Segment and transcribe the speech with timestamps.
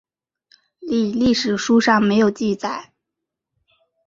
[0.79, 2.91] 李历史书上没有记载。